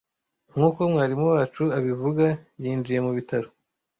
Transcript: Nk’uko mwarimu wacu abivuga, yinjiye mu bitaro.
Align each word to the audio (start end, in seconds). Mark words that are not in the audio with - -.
Nk’uko 0.51 0.79
mwarimu 0.91 1.25
wacu 1.33 1.63
abivuga, 1.77 2.25
yinjiye 2.61 2.99
mu 3.05 3.11
bitaro. 3.17 3.47